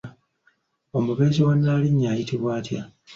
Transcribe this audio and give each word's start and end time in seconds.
Omubeezi 0.97 1.39
wa 1.45 1.53
Nnaalinnya 1.57 2.07
ayitibwa 2.13 2.49
atya? 2.59 2.81